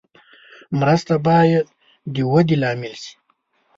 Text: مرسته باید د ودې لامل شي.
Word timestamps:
مرسته 0.79 1.15
باید 1.27 1.65
د 2.13 2.15
ودې 2.31 2.55
لامل 2.61 2.93
شي. 3.03 3.13